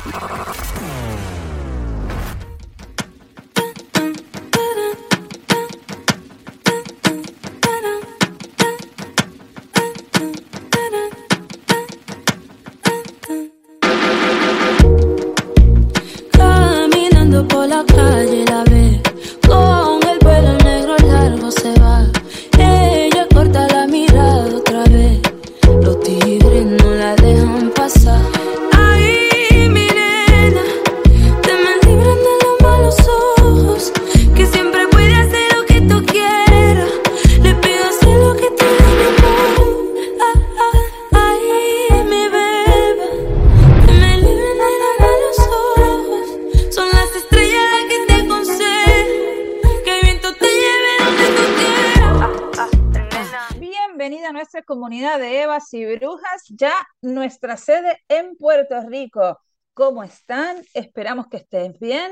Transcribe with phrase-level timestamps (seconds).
[56.49, 59.39] ya nuestra sede en Puerto Rico.
[59.73, 60.57] ¿Cómo están?
[60.73, 62.11] Esperamos que estén bien.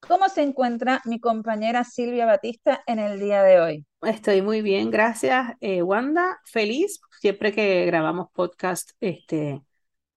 [0.00, 3.86] ¿Cómo se encuentra mi compañera Silvia Batista en el día de hoy?
[4.02, 6.40] Estoy muy bien, gracias, eh, Wanda.
[6.44, 7.00] Feliz.
[7.20, 9.62] Siempre que grabamos podcast, este,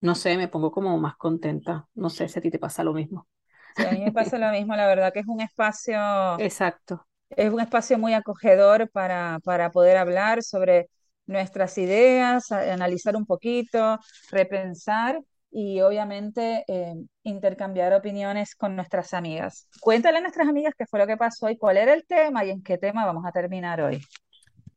[0.01, 1.87] no sé, me pongo como más contenta.
[1.93, 3.27] No sé si a ti te pasa lo mismo.
[3.75, 6.39] Sí, a mí me pasa lo mismo, la verdad que es un espacio.
[6.39, 7.05] Exacto.
[7.29, 10.89] Es un espacio muy acogedor para, para poder hablar sobre
[11.25, 13.99] nuestras ideas, analizar un poquito,
[14.31, 15.19] repensar
[15.51, 19.69] y obviamente eh, intercambiar opiniones con nuestras amigas.
[19.79, 22.49] Cuéntale a nuestras amigas qué fue lo que pasó y cuál era el tema y
[22.49, 24.01] en qué tema vamos a terminar hoy.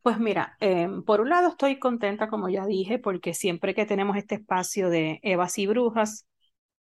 [0.03, 4.17] Pues mira, em, por un lado estoy contenta, como ya dije, porque siempre que tenemos
[4.17, 6.27] este espacio de Evas y Brujas,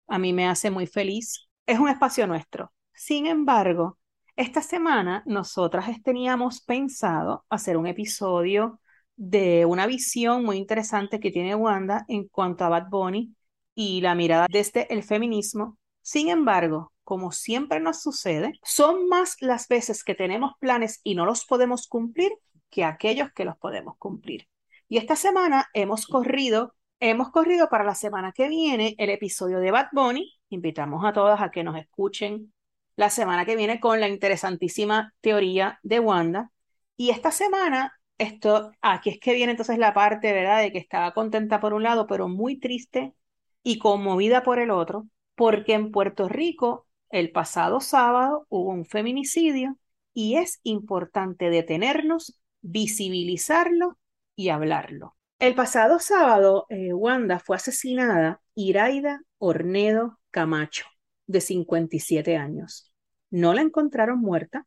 [0.06, 1.48] a mí me hace muy feliz.
[1.66, 2.72] Es un espacio nuestro.
[2.92, 3.98] Sin embargo,
[4.36, 8.80] esta semana nosotras teníamos pensado hacer un episodio
[9.19, 13.34] de una visión muy interesante que tiene Wanda en cuanto a Bad Bunny
[13.75, 15.77] y la mirada desde el feminismo.
[16.03, 21.27] Sin embargo, como siempre nos sucede, son más las veces que tenemos planes y no
[21.27, 22.31] los podemos cumplir
[22.71, 24.47] que aquellos que los podemos cumplir.
[24.89, 29.73] Y esta semana hemos corrido, hemos corrido para la semana que viene el episodio de
[29.73, 30.33] Bad Bunny.
[30.49, 32.53] Invitamos a todas a que nos escuchen
[32.95, 36.53] la semana que viene con la interesantísima teoría de Wanda.
[36.97, 41.15] Y esta semana esto, aquí es que viene entonces la parte, ¿verdad?, de que estaba
[41.15, 43.15] contenta por un lado, pero muy triste
[43.62, 49.79] y conmovida por el otro, porque en Puerto Rico el pasado sábado hubo un feminicidio
[50.12, 53.99] y es importante detenernos, visibilizarlo
[54.37, 55.17] y hablarlo.
[55.38, 60.87] El pasado sábado, eh, Wanda fue asesinada Iraida Ornedo Camacho,
[61.26, 62.93] de 57 años.
[63.31, 64.67] No la encontraron muerta.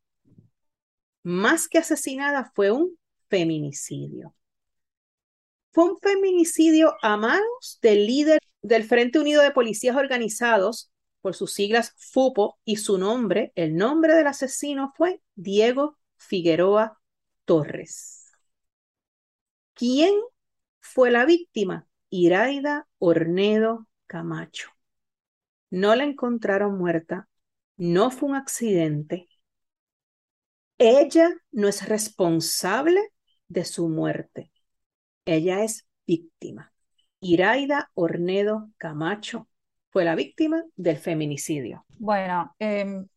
[1.23, 2.97] Más que asesinada, fue un
[3.31, 4.35] feminicidio.
[5.71, 10.91] Fue un feminicidio a manos del líder del Frente Unido de Policías Organizados,
[11.21, 16.99] por sus siglas FUPO, y su nombre, el nombre del asesino fue Diego Figueroa
[17.45, 18.31] Torres.
[19.75, 20.13] ¿Quién
[20.81, 21.87] fue la víctima?
[22.09, 24.69] Iraida Ornedo Camacho.
[25.69, 27.29] No la encontraron muerta,
[27.77, 29.29] no fue un accidente.
[30.77, 32.99] Ella no es responsable
[33.51, 34.51] de su muerte.
[35.25, 36.71] Ella es víctima.
[37.19, 39.47] Iraida Ornedo Camacho
[39.89, 41.85] fue la víctima del feminicidio.
[41.99, 43.07] Bueno, em,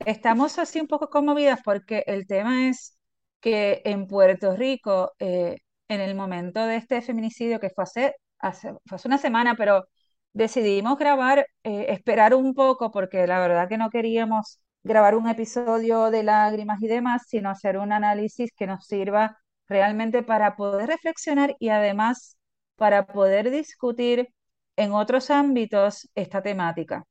[0.00, 2.98] estamos así un poco conmovidas porque el tema es
[3.40, 5.56] que en Puerto Rico, eh,
[5.88, 8.74] en el momento de este feminicidio que fue hace, hace,
[9.04, 9.86] una semana, pero
[10.32, 16.10] decidimos grabar, eh, esperar un poco porque la verdad que no queríamos grabar un episodio
[16.10, 19.38] de lágrimas y demás, sino hacer un análisis que nos sirva
[19.68, 22.38] realmente para poder reflexionar y además
[22.76, 24.28] para poder discutir
[24.76, 27.04] en otros ámbitos esta temática,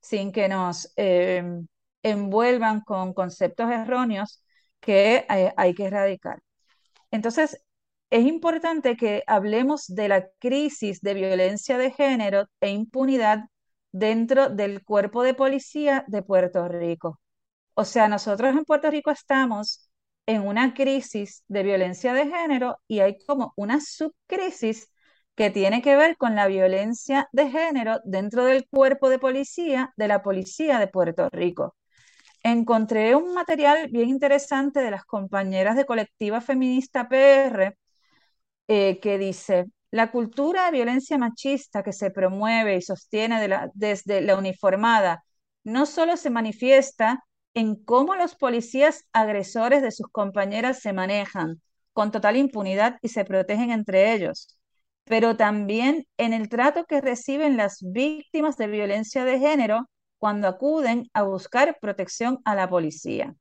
[0.00, 1.42] sin que nos eh,
[2.02, 4.42] envuelvan con conceptos erróneos
[4.80, 6.40] que eh, hay que erradicar.
[7.10, 7.62] Entonces,
[8.10, 13.40] es importante que hablemos de la crisis de violencia de género e impunidad
[13.92, 17.20] dentro del cuerpo de policía de Puerto Rico.
[17.74, 19.85] O sea, nosotros en Puerto Rico estamos
[20.26, 24.88] en una crisis de violencia de género y hay como una subcrisis
[25.34, 30.08] que tiene que ver con la violencia de género dentro del cuerpo de policía de
[30.08, 31.76] la policía de Puerto Rico.
[32.42, 37.76] Encontré un material bien interesante de las compañeras de colectiva feminista PR
[38.68, 44.36] eh, que dice, la cultura de violencia machista que se promueve y sostiene desde la
[44.36, 45.24] uniformada
[45.64, 47.24] no solo se manifiesta
[47.56, 51.62] en cómo los policías agresores de sus compañeras se manejan
[51.94, 54.58] con total impunidad y se protegen entre ellos,
[55.04, 59.88] pero también en el trato que reciben las víctimas de violencia de género
[60.18, 63.34] cuando acuden a buscar protección a la policía.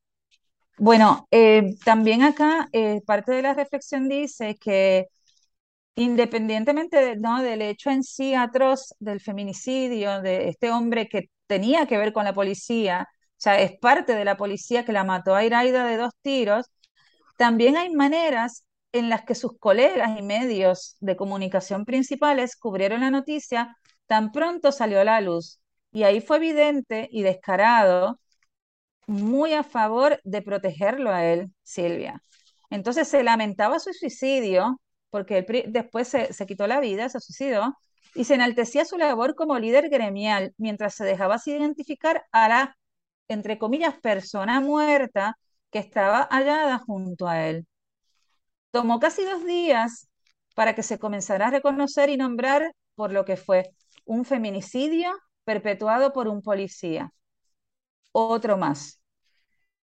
[0.77, 5.07] Bueno, eh, también acá eh, parte de la reflexión dice que
[5.95, 7.41] independientemente ¿no?
[7.41, 12.23] del hecho en sí atroz del feminicidio de este hombre que tenía que ver con
[12.23, 13.09] la policía,
[13.45, 16.67] sea, es parte de la policía que la mató a Iraida de dos tiros,
[17.37, 23.11] también hay maneras en las que sus colegas y medios de comunicación principales cubrieron la
[23.11, 23.77] noticia
[24.07, 25.59] tan pronto salió a la luz.
[25.91, 28.19] Y ahí fue evidente y descarado,
[29.07, 32.21] muy a favor de protegerlo a él, Silvia.
[32.69, 37.75] Entonces se lamentaba su suicidio, porque él después se, se quitó la vida, se suicidó,
[38.15, 42.77] y se enaltecía su labor como líder gremial, mientras se dejaba identificar a la,
[43.27, 45.37] entre comillas, persona muerta
[45.71, 47.65] que estaba hallada junto a él.
[48.71, 50.07] Tomó casi dos días
[50.55, 53.69] para que se comenzara a reconocer y nombrar por lo que fue
[54.05, 55.11] un feminicidio
[55.45, 57.11] perpetuado por un policía.
[58.11, 59.01] Otro más.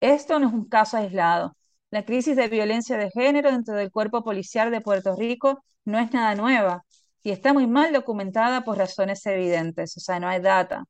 [0.01, 1.55] Esto no es un caso aislado.
[1.91, 6.13] La crisis de violencia de género dentro del cuerpo policial de Puerto Rico no es
[6.13, 6.85] nada nueva
[7.23, 10.85] y está muy mal documentada por razones evidentes, o sea, no hay data.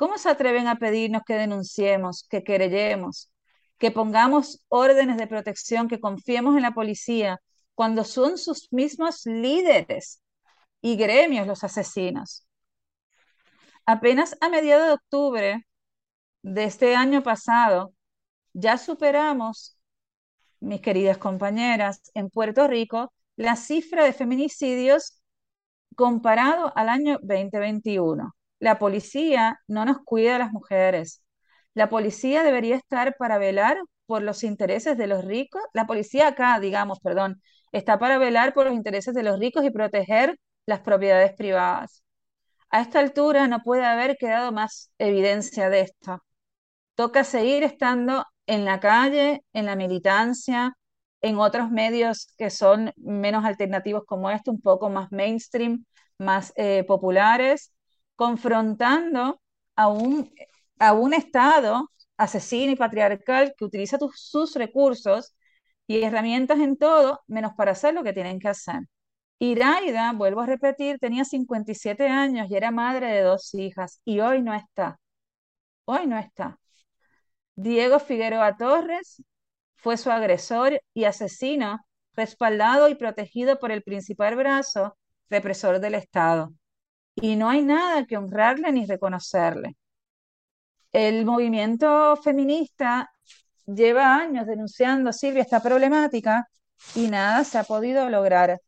[0.00, 3.30] ¿Cómo se atreven a pedirnos que denunciemos, que querellemos,
[3.76, 7.38] que pongamos órdenes de protección, que confiemos en la policía,
[7.74, 10.22] cuando son sus mismos líderes
[10.80, 12.46] y gremios los asesinos?
[13.84, 15.66] Apenas a mediados de octubre
[16.40, 17.92] de este año pasado,
[18.54, 19.78] ya superamos,
[20.60, 25.20] mis queridas compañeras, en Puerto Rico, la cifra de feminicidios
[25.94, 28.34] comparado al año 2021.
[28.60, 31.22] La policía no nos cuida a las mujeres.
[31.74, 35.62] La policía debería estar para velar por los intereses de los ricos.
[35.72, 39.70] La policía acá, digamos, perdón, está para velar por los intereses de los ricos y
[39.70, 42.04] proteger las propiedades privadas.
[42.70, 46.22] A esta altura no puede haber quedado más evidencia de esto.
[46.94, 50.74] Toca seguir estando en la calle, en la militancia,
[51.22, 55.84] en otros medios que son menos alternativos como este, un poco más mainstream,
[56.18, 57.72] más eh, populares,
[58.20, 59.40] confrontando
[59.76, 60.30] a un,
[60.78, 65.34] a un Estado asesino y patriarcal que utiliza sus recursos
[65.86, 68.82] y herramientas en todo, menos para hacer lo que tienen que hacer.
[69.38, 74.42] Iraida, vuelvo a repetir, tenía 57 años y era madre de dos hijas y hoy
[74.42, 75.00] no está.
[75.86, 76.58] Hoy no está.
[77.54, 79.22] Diego Figueroa Torres
[79.76, 81.80] fue su agresor y asesino,
[82.14, 84.98] respaldado y protegido por el principal brazo
[85.30, 86.52] represor del Estado.
[87.14, 89.76] Y no hay nada que honrarle ni reconocerle.
[90.92, 93.10] El movimiento feminista
[93.66, 96.48] lleva años denunciando, Silvia, esta problemática
[96.94, 98.60] y nada se ha podido lograr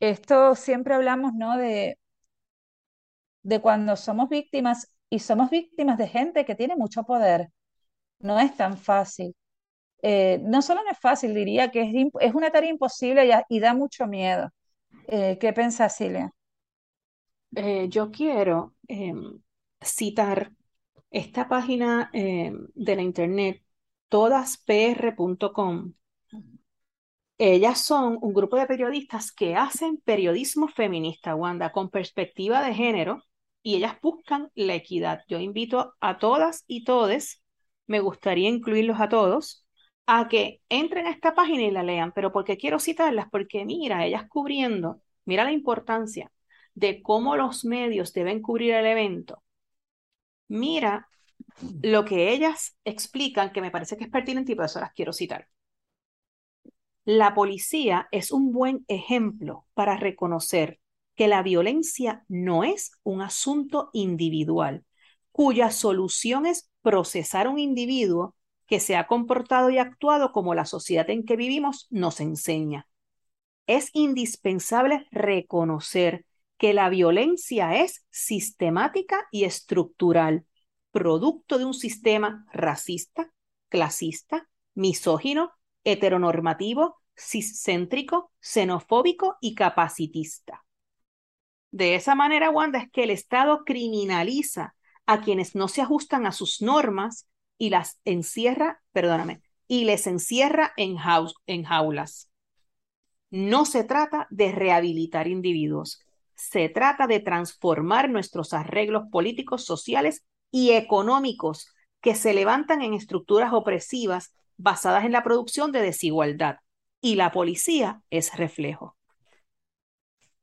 [0.00, 1.56] esto siempre hablamos, ¿no?
[1.56, 1.98] De,
[3.42, 7.48] de cuando somos víctimas y somos víctimas de gente que tiene mucho poder.
[8.20, 9.34] No es tan fácil.
[10.02, 13.74] Eh, no solo no es fácil, diría que es, es una tarea imposible y, da
[13.74, 14.50] mucho miedo.
[15.08, 16.32] Eh, ¿qué piensas, Silvia?
[17.54, 19.40] Eh, yo quiero em,
[19.80, 20.52] citar
[21.10, 23.62] esta página em, de la internet,
[24.08, 25.92] todaspr.com,
[27.38, 33.24] ellas son un grupo de periodistas que hacen periodismo feminista, Wanda, con perspectiva de género,
[33.62, 35.22] y ellas buscan la equidad.
[35.28, 37.42] Yo invito a todas y todes,
[37.86, 39.66] me gustaría incluirlos a todos,
[40.06, 42.12] a que entren a esta página y la lean.
[42.12, 43.26] Pero ¿por qué quiero citarlas?
[43.30, 46.30] Porque mira, ellas cubriendo, mira la importancia
[46.76, 49.42] de cómo los medios deben cubrir el evento.
[50.46, 51.08] Mira
[51.82, 55.12] lo que ellas explican, que me parece que es pertinente y por eso las quiero
[55.12, 55.48] citar.
[57.04, 60.78] La policía es un buen ejemplo para reconocer
[61.14, 64.84] que la violencia no es un asunto individual,
[65.32, 68.34] cuya solución es procesar un individuo
[68.66, 72.86] que se ha comportado y actuado como la sociedad en que vivimos nos enseña.
[73.66, 76.26] Es indispensable reconocer
[76.58, 80.46] que la violencia es sistemática y estructural,
[80.90, 83.32] producto de un sistema racista,
[83.68, 85.52] clasista, misógino,
[85.84, 90.64] heteronormativo, ciscéntrico, xenofóbico y capacitista.
[91.70, 96.32] De esa manera, Wanda, es que el Estado criminaliza a quienes no se ajustan a
[96.32, 100.96] sus normas y las encierra, perdóname, y les encierra en,
[101.46, 102.30] en jaulas.
[103.30, 106.05] No se trata de rehabilitar individuos,
[106.36, 113.52] se trata de transformar nuestros arreglos políticos, sociales y económicos que se levantan en estructuras
[113.52, 116.56] opresivas basadas en la producción de desigualdad.
[117.00, 118.96] Y la policía es reflejo.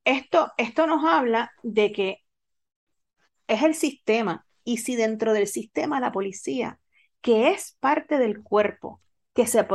[0.05, 2.17] Esto, esto nos habla de que
[3.47, 6.79] es el sistema y si dentro del sistema la policía,
[7.21, 9.01] que es parte del cuerpo,
[9.33, 9.65] que se,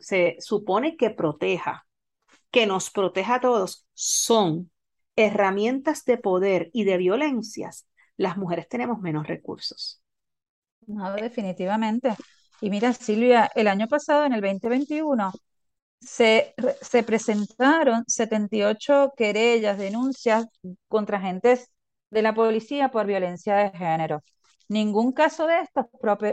[0.00, 1.86] se, supone que proteja,
[2.50, 4.69] que nos proteja a todos, son
[5.26, 7.86] herramientas de poder y de violencias,
[8.16, 10.02] las mujeres tenemos menos recursos.
[10.86, 12.14] No, definitivamente.
[12.60, 15.32] Y mira, Silvia, el año pasado, en el 2021,
[16.00, 20.46] se, se presentaron 78 querellas, denuncias
[20.88, 21.70] contra agentes
[22.10, 24.22] de la policía por violencia de género.
[24.68, 25.86] Ningún caso de estos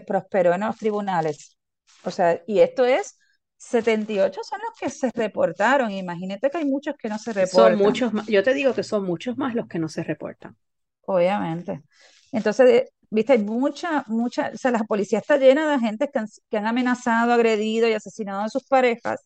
[0.07, 1.57] prosperó en los tribunales.
[2.03, 3.17] O sea, y esto es
[3.57, 5.91] 78 son los que se reportaron.
[5.91, 7.77] Imagínate que hay muchos que no se reportan.
[7.77, 8.27] Son muchos más.
[8.27, 10.55] Yo te digo que son muchos más los que no se reportan.
[11.05, 11.81] Obviamente.
[12.31, 16.19] Entonces, eh, viste, hay mucha, mucha, o sea, la policía está llena de agentes que
[16.19, 19.19] han, que han amenazado, agredido y asesinado a sus parejas,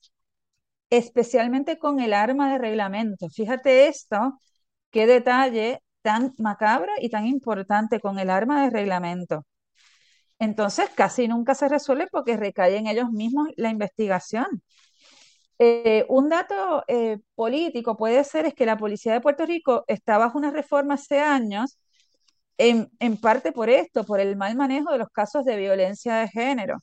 [0.90, 3.30] especialmente con el arma de reglamento.
[3.30, 4.40] Fíjate esto,
[4.92, 9.46] qué detalle tan macabro y tan importante con el arma de reglamento.
[10.42, 14.64] Entonces, casi nunca se resuelve porque recae en ellos mismos la investigación.
[15.60, 20.18] Eh, un dato eh, político puede ser es que la policía de Puerto Rico está
[20.18, 21.78] bajo una reforma hace años,
[22.58, 22.90] en,
[23.22, 26.78] parte por esto, por el mal manejo de los casos de violencia de género.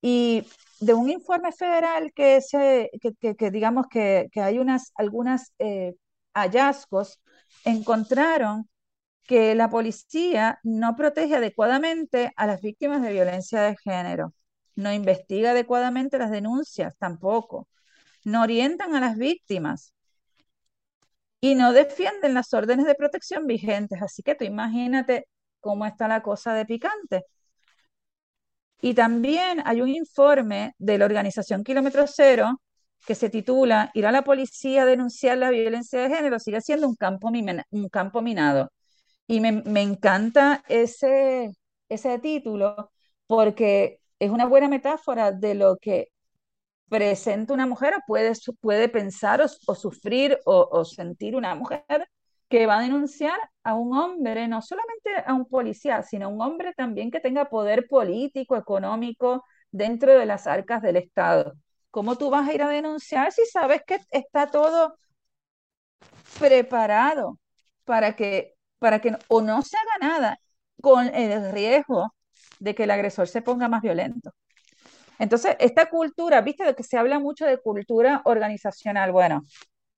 [0.00, 0.44] Y
[0.80, 5.94] de un informe federal que, se, que, digamos que, hay unas, algunos eh,
[6.34, 7.20] hallazgos,
[7.64, 8.68] encontraron
[9.24, 14.34] que la policía no protege adecuadamente a las víctimas de violencia de género,
[14.76, 17.68] no investiga adecuadamente las denuncias tampoco,
[18.24, 19.94] no orientan a las víctimas
[21.40, 24.00] y no defienden las órdenes de protección vigentes.
[24.02, 25.26] Así que tú imagínate
[25.60, 27.24] cómo está la cosa de picante.
[28.80, 32.60] Y también hay un informe de la organización Kilómetro Cero
[33.06, 36.88] que se titula Ir a la policía a denunciar la violencia de género sigue siendo
[36.88, 37.30] un campo,
[37.70, 38.70] un campo minado.
[39.26, 41.50] Y me, encanta ese,
[41.88, 42.90] ese título
[43.26, 46.08] porque es una buena metáfora de lo que
[46.88, 52.08] presenta una mujer o puede, puede pensar o, sufrir o, sentir una mujer
[52.48, 56.40] que va a denunciar a un hombre, no solamente a un policía, sino a un
[56.42, 61.54] hombre también que tenga poder político, económico dentro de las arcas del Estado.
[61.90, 64.96] ¿Cómo tú vas a ir a denunciar si sabes que está todo
[66.38, 67.38] preparado
[67.84, 68.53] para que
[68.84, 70.40] para que o no se haga nada
[70.82, 72.14] con el riesgo
[72.60, 74.34] de que el agresor se ponga más violento.
[75.18, 79.10] Entonces, esta cultura, viste de que se habla mucho de cultura organizacional.
[79.10, 79.42] Bueno,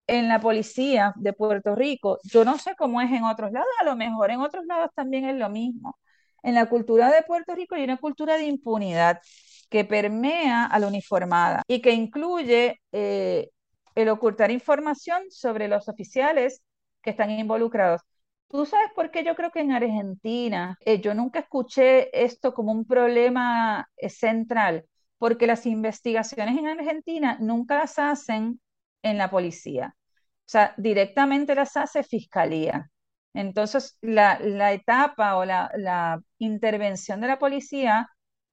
[0.07, 3.85] en la policía de Puerto Rico, yo no sé cómo es en otros lados, a
[3.85, 5.99] lo mejor en otros lados también es lo mismo.
[6.45, 9.21] En la cultura de Puerto Rico hay una cultura de impunidad
[9.69, 13.51] que permea a la uniformada y que incluye eh,
[13.97, 16.63] el ocultar información sobre los oficiales
[17.03, 18.03] que están involucrados.
[18.49, 22.73] ¿Tú sabes por qué yo creo que en Argentina eh, yo nunca escuché esto como
[22.73, 24.87] un problema eh, central?
[25.19, 28.61] Porque las investigaciones en Argentina nunca las hacen
[29.03, 29.95] en la policía.
[29.97, 32.91] O sea, directamente las hace fiscalía.
[33.35, 34.39] Entonces, la,
[34.73, 38.09] etapa o la, la intervención de la policía,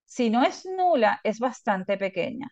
[0.06, 2.50] si no es nula, es bastante pequeña.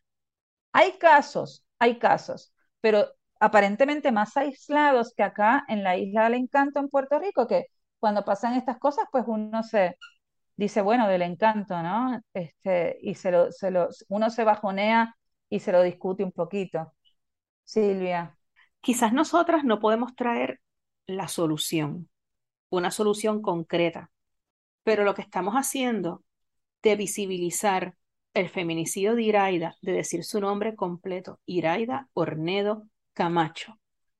[0.73, 3.07] Hay casos, hay casos, pero
[3.41, 7.65] aparentemente más aislados que acá en la isla del encanto en Puerto Rico, que
[7.99, 9.97] cuando pasan estas cosas, pues uno se,
[10.55, 12.21] dice, bueno, del encanto, ¿no?
[12.33, 15.15] Este, y se lo, se lo, uno se bajonea
[15.49, 16.93] y se lo discute un poquito.
[17.63, 18.37] Silvia.
[18.79, 20.61] Quizás nosotras no podemos traer
[21.07, 22.09] la solución,
[22.69, 24.11] una solución concreta,
[24.83, 26.23] pero lo que estamos haciendo
[26.83, 27.95] de visibilizar
[28.35, 33.79] el feminicidio de Iraida, de decir su nombre completo, Iraida Ornedo Camacho,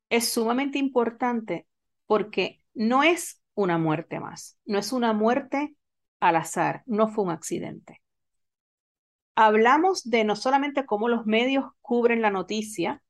[0.10, 1.68] es sumamente importante
[2.06, 5.76] porque no es una muerte más, no es una muerte
[6.20, 8.02] al azar, no fue un accidente.
[9.36, 13.02] Hablamos de no solamente cómo los medios cubren la noticia,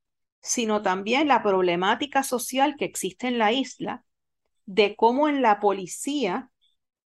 [0.42, 4.04] sino también la problemática social que existe en la isla,
[4.66, 6.52] de cómo en la policía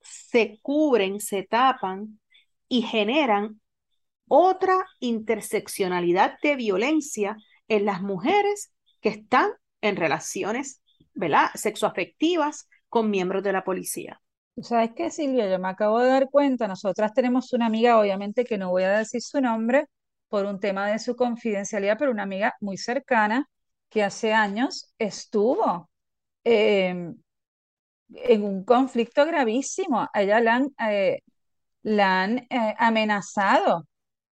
[0.00, 2.20] se cubren, se tapan
[2.68, 3.60] y generan
[4.26, 7.36] otra interseccionalidad de violencia
[7.68, 10.82] en las mujeres que están en relaciones
[11.14, 11.50] ¿verdad?
[11.54, 14.20] sexoafectivas con miembros de la policía.
[14.62, 15.48] ¿Sabes qué, Silvia?
[15.48, 18.98] Yo me acabo de dar cuenta, nosotras tenemos una amiga, obviamente que no voy a
[18.98, 19.86] decir su nombre
[20.28, 23.48] por un tema de su confidencialidad, pero una amiga muy cercana
[23.88, 25.88] que hace años estuvo
[26.44, 27.16] em,
[28.10, 30.08] en un conflicto gravísimo.
[30.12, 31.20] A ella la han, eh,
[31.82, 33.87] la han eh, amenazado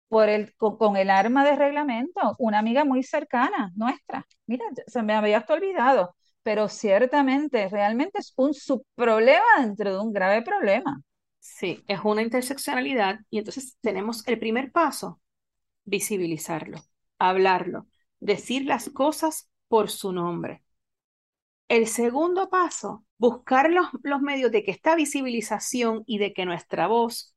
[0.08, 4.26] por el, con, el arma de reglamento, una amiga muy cercana nuestra.
[4.46, 6.14] Mira, se me había olvidado
[6.46, 11.02] pero ciertamente realmente es un subproblema dentro de un grave problema.
[11.40, 15.20] Sí, es una interseccionalidad y entonces tenemos el primer paso,
[15.84, 16.78] visibilizarlo,
[17.18, 17.88] hablarlo,
[18.20, 20.62] decir las cosas por su nombre.
[21.66, 26.86] El segundo paso, buscar los, los medios de que esta visibilización y de que nuestra
[26.86, 27.34] voz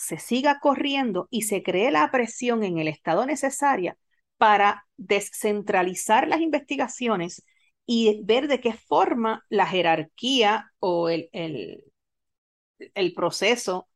[0.00, 3.98] se siga corriendo y se cree la presión en el estado necesaria
[4.38, 7.44] para descentralizar las investigaciones
[7.84, 13.88] y ver de qué forma la jerarquía o el, el, proceso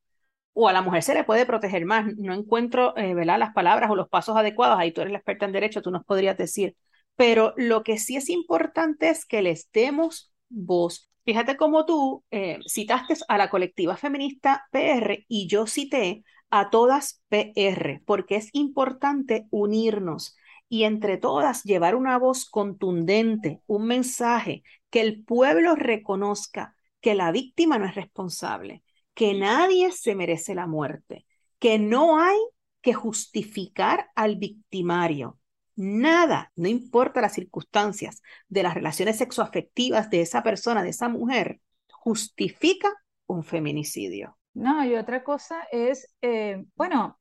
[0.52, 2.06] o a la mujer se le puede proteger más.
[2.18, 5.52] No encuentro eh, las palabras o los pasos adecuados, ahí tú eres la experta en
[5.52, 6.76] derecho, tú nos podrías decir,
[7.16, 11.08] pero lo que sí es importante es que les demos voz.
[11.24, 17.22] Fíjate cómo tú eh, citaste a la colectiva feminista PR y yo cité a todas
[17.28, 20.36] PR, porque es importante unirnos
[20.68, 27.32] y entre todas llevar una voz contundente, un mensaje, que el pueblo reconozca que la
[27.32, 28.82] víctima no es responsable,
[29.14, 31.26] que nadie se merece la muerte,
[31.58, 32.38] que no hay
[32.82, 35.38] que justificar al victimario.
[35.76, 41.60] Nada, no importa las circunstancias de las relaciones sexoafectivas de esa persona, de esa mujer,
[41.90, 42.90] justifica
[43.26, 44.38] un feminicidio.
[44.54, 47.18] No, y otra cosa es, eh, bueno,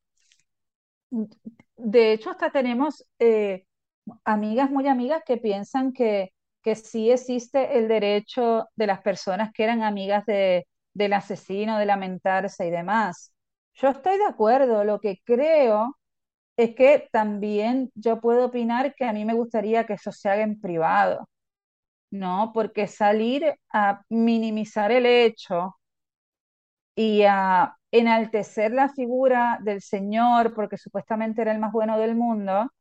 [1.78, 3.66] de hecho, hasta tenemos eh,
[4.24, 9.64] amigas, muy amigas, que piensan que, que sí existe el derecho de las personas que
[9.64, 13.34] eran amigas de, del asesino de lamentarse y demás.
[13.74, 15.98] Yo estoy de acuerdo, lo que creo
[16.58, 20.44] es que también yo puedo opinar que a mí me gustaría que eso se haga
[20.44, 21.30] en privado,
[22.12, 22.52] ¿no?
[22.54, 25.76] Porque salir a minimizar el hecho
[26.96, 32.72] y a enaltecer la figura del Señor porque supuestamente era el más bueno del mundo,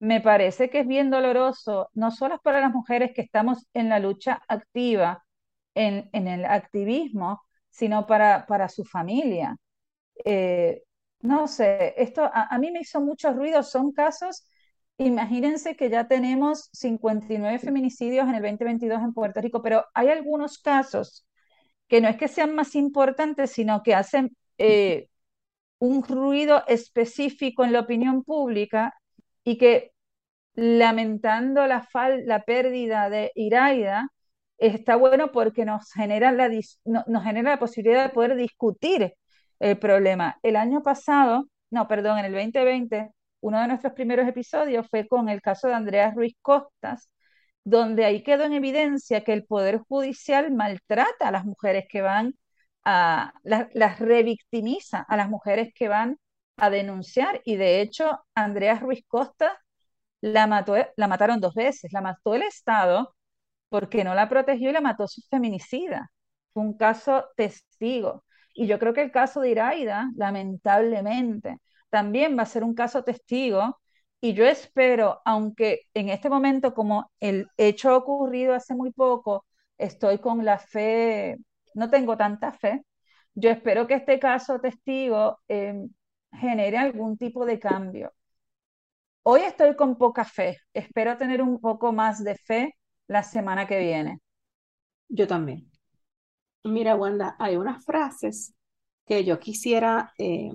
[0.00, 3.98] me parece que es bien doloroso, no solo para las mujeres que estamos en la
[3.98, 5.24] lucha activa,
[5.74, 9.56] en, el activismo, sino para, para su familia.
[10.24, 10.82] Eh,
[11.20, 14.44] no sé, esto a, a, mí me hizo mucho ruido, son casos,
[14.98, 20.58] imagínense que ya tenemos 59 feminicidios en el 2022 en Puerto Rico, pero hay algunos
[20.58, 21.26] casos
[21.88, 25.08] que no es que sean más importantes, sino que hacen eh,
[25.78, 28.94] un ruido específico en la opinión pública
[29.44, 29.92] y que
[30.54, 31.88] lamentando la,
[32.24, 34.08] la pérdida de Iraida,
[34.58, 36.50] está bueno porque nos genera, la,
[36.84, 39.14] nos genera la posibilidad de poder discutir
[39.60, 40.38] el problema.
[40.42, 45.28] El año pasado, no, perdón, en el 2020, uno de nuestros primeros episodios fue con
[45.28, 47.10] el caso de Andrea Ruiz Costas,
[47.64, 52.34] donde ahí quedó en evidencia que el Poder Judicial maltrata a las mujeres que van
[52.84, 56.18] a, las revictimiza a las mujeres que van
[56.56, 59.58] a denunciar y de hecho Andrea Ruiz Costa
[60.20, 63.14] la, mató, la mataron dos veces, la mató el Estado
[63.68, 66.10] porque no la protegió y la mató su feminicida.
[66.52, 68.24] Fue un caso testigo.
[68.58, 71.58] Y yo creo que el caso de Iraida, lamentablemente,
[71.90, 73.78] también va a ser un caso testigo.
[74.20, 79.46] Y yo espero, aunque en este momento, como el hecho ocurrido hace muy poco,
[79.78, 81.38] estoy con la fe
[81.74, 82.84] no tengo tanta fe.
[83.34, 85.88] Yo espero que este caso testigo em,
[86.32, 88.12] genere algún tipo de cambio.
[89.22, 90.58] Hoy estoy con poca fe.
[90.72, 92.74] Espero tener un poco más de fe
[93.06, 94.18] la semana que viene.
[95.08, 95.70] Yo también.
[96.68, 98.54] Mira, Wanda, hay unas frases
[99.06, 100.50] que yo quisiera eh,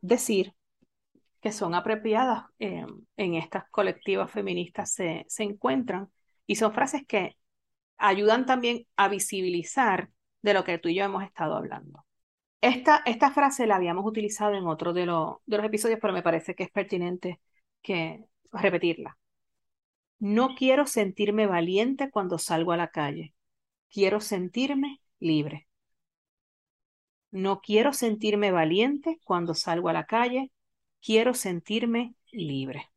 [0.00, 0.54] decir
[1.40, 6.10] que son apropiadas eh, en estas colectivas feministas se, se encuentran
[6.46, 7.36] y son frases que
[7.98, 10.10] ayudan también a visibilizar
[10.42, 12.06] de lo que tú y yo hemos estado hablando.
[12.60, 16.54] Esta, esta frase la habíamos utilizado en otro de, de los episodios, pero me parece
[16.54, 17.40] que es pertinente
[17.82, 19.18] que repetirla.
[20.20, 23.34] No quiero sentirme valiente cuando salgo a la calle.
[23.90, 25.68] Quiero sentirme libre.
[27.30, 30.52] No quiero sentirme valiente cuando salgo a la calle.
[31.00, 32.90] Quiero sentirme libre.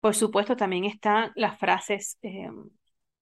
[0.00, 2.70] Por supuesto, también están las frases em,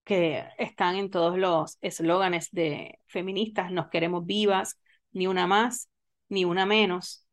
[0.05, 3.73] que están en todos los eslóganes de feministas.
[3.73, 4.81] Nos queremos vivas,
[5.13, 5.91] ni una más,
[6.29, 7.27] ni una menos.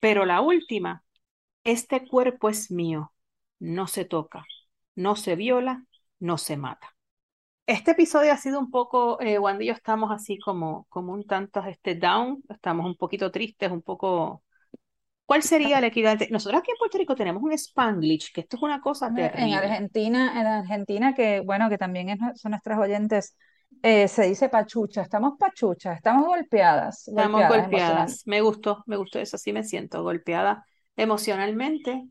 [0.00, 1.04] Pero la última,
[1.64, 3.12] este cuerpo es mío,
[3.58, 4.44] no se toca
[5.00, 5.86] no se viola,
[6.18, 6.94] no se mata.
[7.70, 11.24] Este episodio ha sido un poco, eh, Wanda y yo estamos así como, como un
[11.24, 14.42] tanto este down, estamos un poquito tristes, un poco...
[15.24, 16.26] ¿Cuál sería el equivalente?
[16.32, 19.44] Nosotros aquí en Puerto Rico tenemos un Spanglish, que esto es una cosa terrible.
[19.44, 23.36] En Argentina, en Argentina, que bueno, que también son nuestras oyentes,
[23.84, 27.06] eh, se dice pachucha, estamos pachucha, estamos golpeadas.
[27.06, 28.24] Estamos golpeadas.
[28.26, 30.64] Me gustó, me gustó eso, sí me siento golpeada
[30.96, 32.02] emocionalmente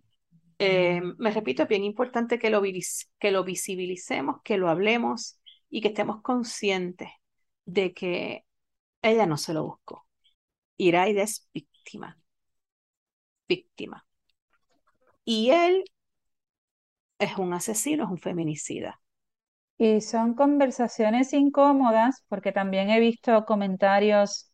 [0.62, 5.39] eh, me repito, es bien importante que lo, que lo visibilicemos, que lo hablemos
[5.70, 7.10] y que estemos conscientes
[7.66, 8.46] de que
[9.02, 10.08] ella no se lo buscó.
[10.78, 12.18] Iraida es víctima.
[13.50, 14.06] Víctima.
[15.26, 15.86] Y él
[17.20, 19.00] es un asesino, es un feminicida.
[19.78, 24.52] Y son conversaciones incómodas, porque también he visto comentarios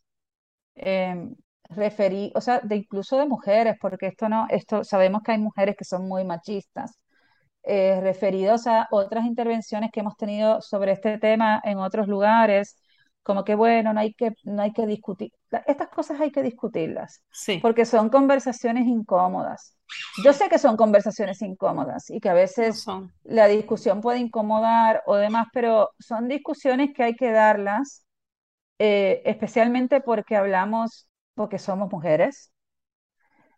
[0.75, 1.36] em,
[1.69, 5.75] referí, o sea, de incluso de mujeres, porque esto no, esto sabemos que hay mujeres
[5.78, 6.97] que son muy machistas,
[7.65, 12.78] eh, referidos a otras intervenciones que hemos tenido sobre este tema en otros lugares,
[13.23, 15.32] como que bueno, no hay que, no hay que discutir,
[15.65, 17.58] estas cosas hay que discutirlas, sí.
[17.60, 19.75] porque son conversaciones incómodas.
[20.23, 22.86] Yo sé que son conversaciones incómodas y que a veces
[23.23, 28.06] la discusión puede incomodar o demás, pero son discusiones que hay que darlas,
[28.78, 32.51] eh, especialmente porque hablamos porque somos mujeres,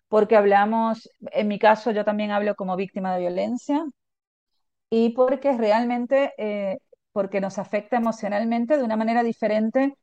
[0.08, 3.84] porque hablamos, en mi caso yo también hablo como víctima de violencia
[4.89, 6.78] y porque realmente, eh,
[7.12, 9.95] porque nos afecta emocionalmente de una manera diferente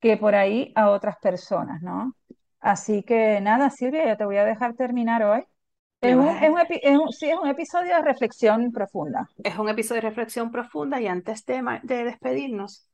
[0.00, 2.14] que por ahí a otras personas, ¿no?
[2.60, 5.44] Así que nada, Silvia, ya te voy a dejar terminar hoy.
[6.00, 9.28] Es un, sí, es un episodio de reflexión profunda.
[9.42, 12.88] Es un episodio de reflexión profunda y antes de, de despedirnos,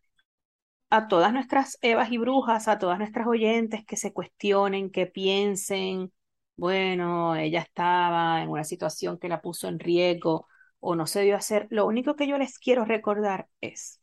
[0.90, 6.12] a todas nuestras Evas y brujas, a todas nuestras oyentes que se cuestionen, que piensen,
[6.56, 10.46] bueno, ella estaba en una situación que la puso en riesgo
[10.82, 14.00] o no se dio hacer, lo único que yo les quiero recordar es,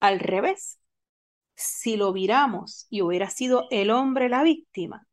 [0.00, 0.80] al revés,
[1.54, 5.06] si lo viramos y hubiera sido el hombre la víctima,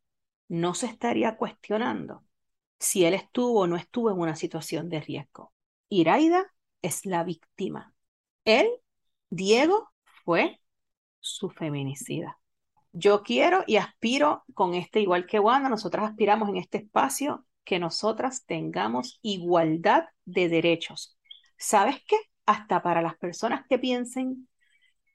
[0.47, 2.23] no se estaría cuestionando
[2.79, 5.53] si él estuvo o no estuvo en una situación de riesgo.
[5.89, 6.45] Iraida
[6.81, 7.93] es la víctima.
[8.45, 8.69] Él,
[9.29, 9.91] Diego,
[10.23, 10.61] fue
[11.19, 12.39] su feminicida.
[12.93, 17.79] Yo quiero y aspiro con este, igual que Wanda, nosotras aspiramos en este espacio que
[17.79, 21.17] nosotras tengamos igualdad de derechos.
[21.57, 22.17] ¿Sabes qué?
[22.45, 24.47] Hasta para las personas que piensen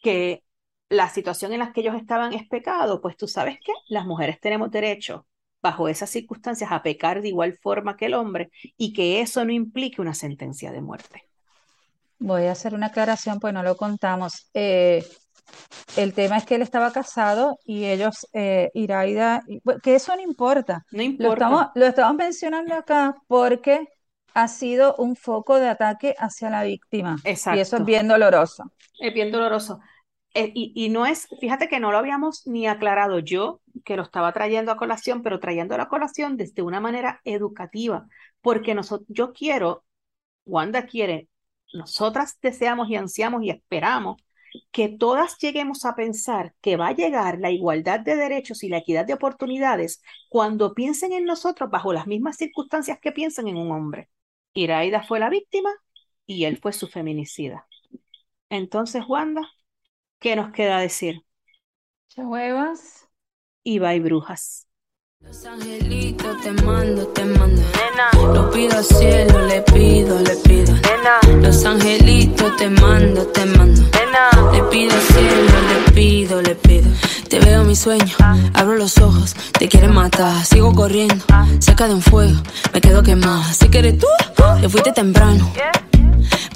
[0.03, 0.45] que
[0.89, 4.41] la situación en la que ellos estaban es pecado, pues tú sabes que las mujeres
[4.41, 5.27] tenemos derecho
[5.61, 9.53] bajo esas circunstancias a pecar de igual forma que el hombre y que eso no
[9.53, 11.25] implique una sentencia de muerte.
[12.19, 14.49] Voy a hacer una aclaración, pues no lo contamos.
[14.55, 15.05] Eh,
[15.97, 19.43] el tema es que él estaba casado y ellos, eh, Iraida,
[19.83, 20.85] que eso no importa.
[20.91, 21.27] No importa.
[21.27, 23.89] Lo estamos, lo estamos mencionando acá porque
[24.35, 27.17] ha sido un foco de ataque hacia la víctima.
[27.25, 27.59] Exacto.
[27.59, 28.71] Y eso es bien doloroso.
[29.01, 29.81] Es bien doloroso.
[30.35, 34.03] Eh, y, y, no es, fíjate que no lo habíamos ni aclarado yo, que lo
[34.03, 38.07] estaba trayendo a colación, pero trayendo a la colación desde una manera educativa,
[38.43, 39.87] porque nosotros, yo quiero,
[40.45, 41.31] Wanda quiere,
[41.73, 44.17] nosotras deseamos y ansiamos y esperamos
[44.73, 48.79] que todas lleguemos a pensar que va a llegar la igualdad de derechos y la
[48.79, 53.73] equidad de oportunidades cuando piensen en nosotros bajo las mismas circunstancias que piensan en un
[53.73, 54.11] hombre.
[54.55, 55.71] Iraida fue la víctima
[56.27, 57.67] y él fue su feminicida.
[58.51, 59.43] Entonces, Wanda,
[60.21, 61.23] ¿qué nos queda decir?
[62.17, 63.09] huevas
[63.65, 64.66] Y y brujas.
[65.23, 67.63] Los angelitos te mando, te mando.
[67.63, 68.35] Nena.
[68.35, 70.75] Lo pido al cielo, le pido, le pido.
[70.75, 71.41] Nena.
[71.41, 73.81] Los angelitos te mando, te mando.
[73.81, 74.53] Nena.
[74.53, 76.91] Le pido al cielo, le pido, le pido.
[77.31, 78.15] Te veo mi sueño,
[78.55, 80.45] abro los ojos, te quieren matar.
[80.45, 81.25] Sigo corriendo,
[81.61, 82.41] cerca de un fuego,
[82.73, 83.53] me quedo quemada.
[83.53, 84.07] Si quieres tú,
[84.61, 85.51] te fuiste temprano.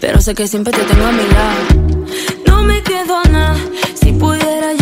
[0.01, 2.07] Pero sé que siempre te tengo a mi lado.
[2.47, 3.57] No me quedo nada,
[4.01, 4.73] si pudiera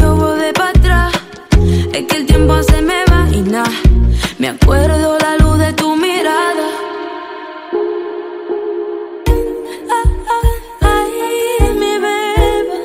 [1.93, 3.71] Es que el tiempo se me va y nada.
[4.39, 6.69] Me acuerdo la luz de tu mirada.
[10.81, 11.11] Ay,
[11.81, 12.79] mi beba,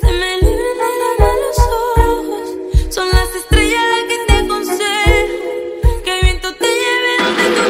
[0.00, 1.58] te me liberan los
[1.98, 2.46] ojos.
[2.94, 6.02] Son las estrellas las que te aconsejo.
[6.04, 7.64] Que el viento te lleve donde tú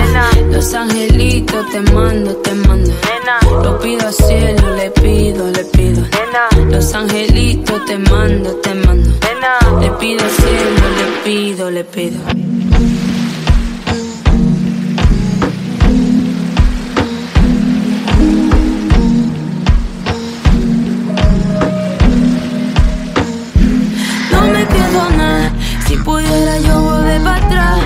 [0.00, 0.54] quieras.
[0.54, 2.92] Los angelitos te mando, te mando.
[3.62, 6.02] Lo pido al cielo, le pido, le pido.
[6.70, 9.10] Los angelitos te mando, te mando.
[9.80, 12.18] Le pido al cielo, le pido, le pido.
[24.30, 25.52] No me quedo nada,
[25.86, 27.78] si pudiera yo volver para atrás.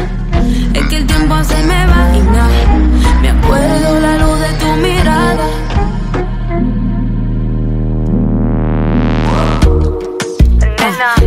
[0.74, 2.78] Es que el tiempo se me va y nada.
[3.22, 5.63] Me acuerdo la luz de tu mirada.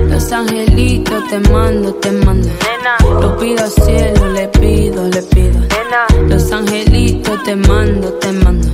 [0.09, 2.49] Los angelitos te mando, te mando.
[3.21, 5.59] Lo pido al cielo, le pido, le pido.
[6.27, 8.67] Los angelitos te mando, te mando.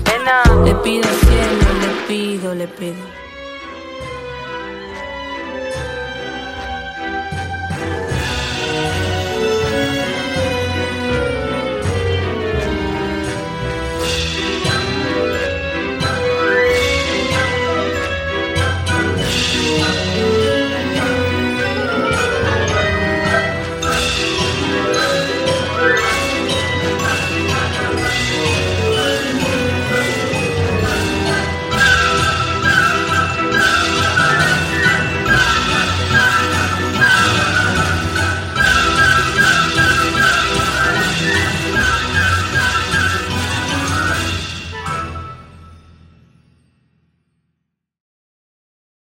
[0.64, 3.23] Le pido al cielo, le pido, le pido.